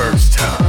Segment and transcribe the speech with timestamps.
[0.00, 0.59] first time.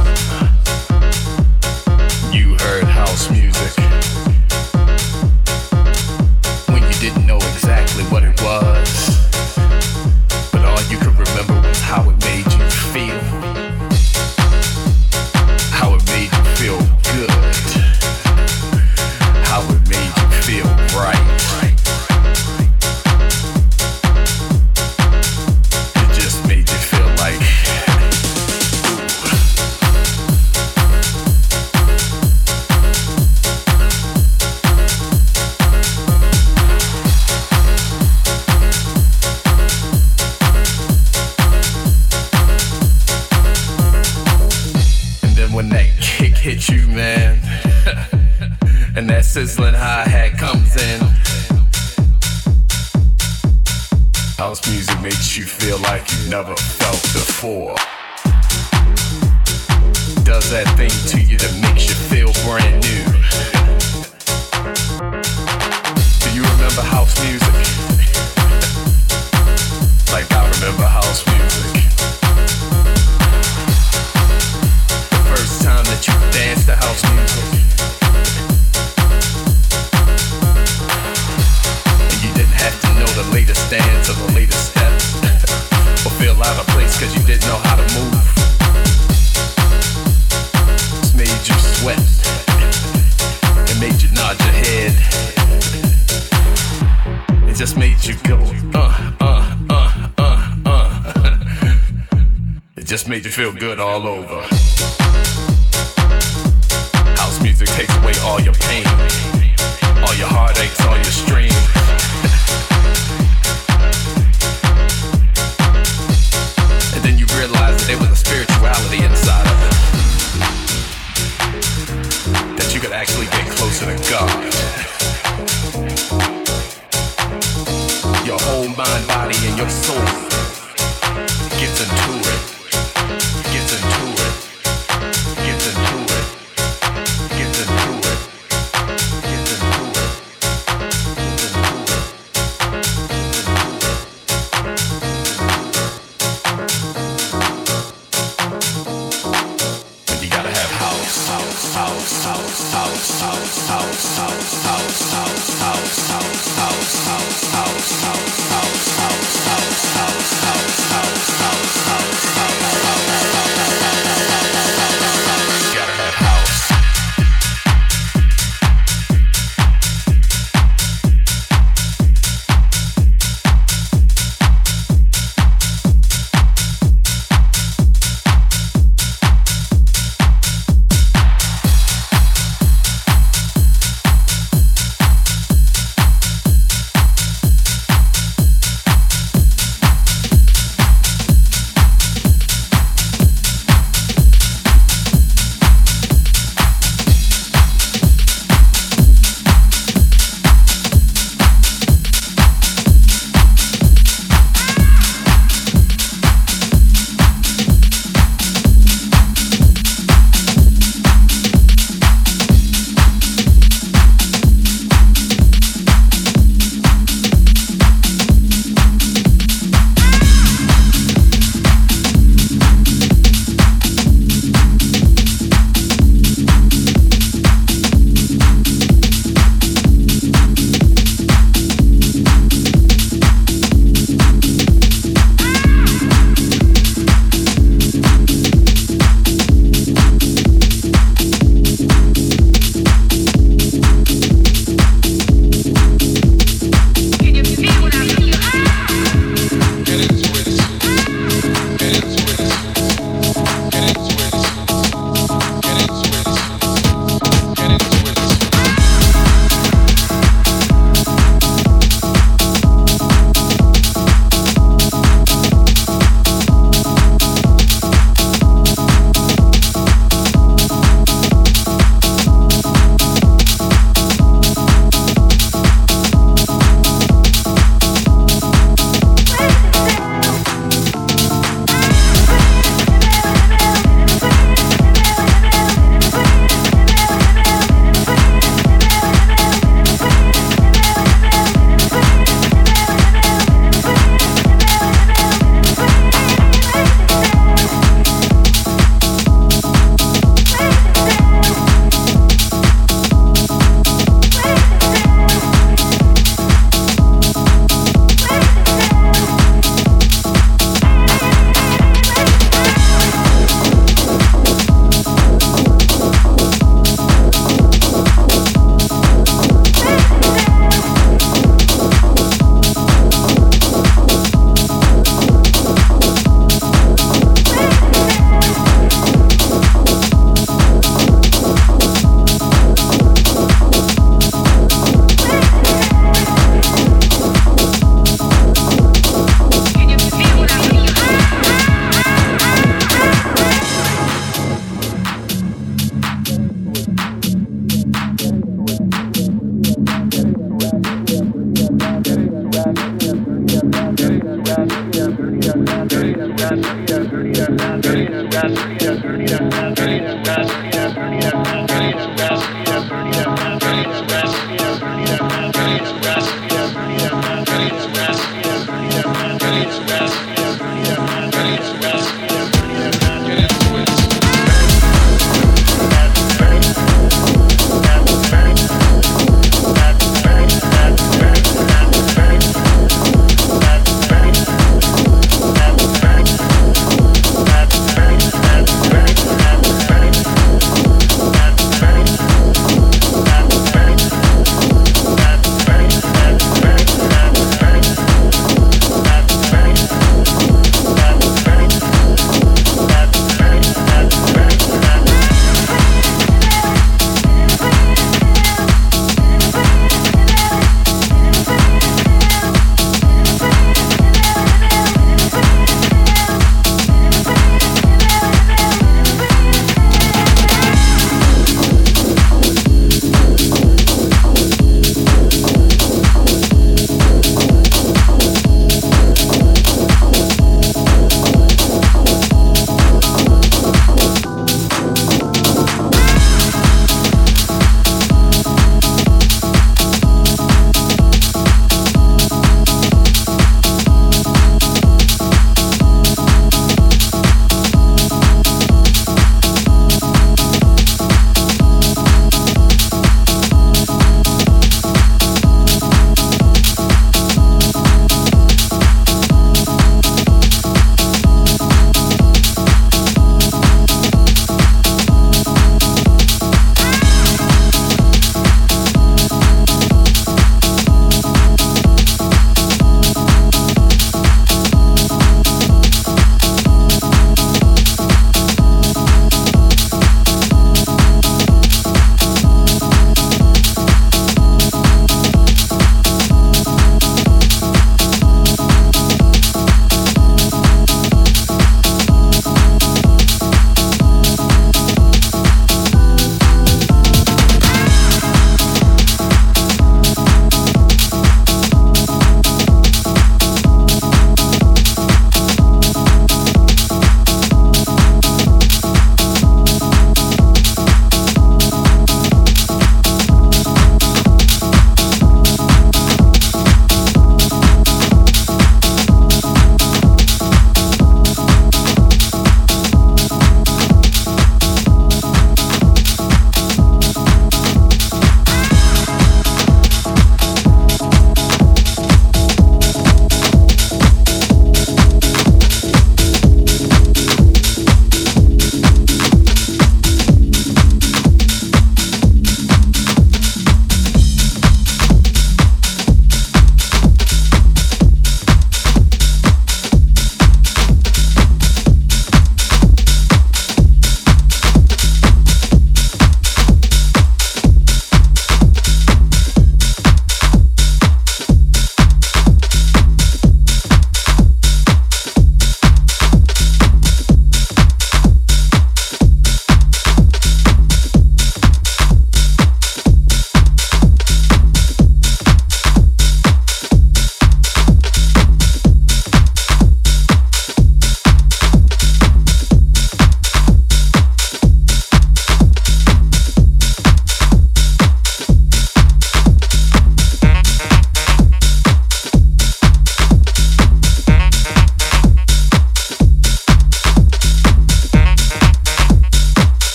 [108.32, 109.11] All your pain,